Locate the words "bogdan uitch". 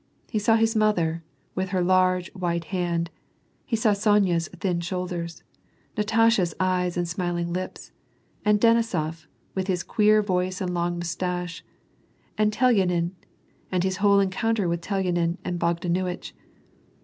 15.59-16.31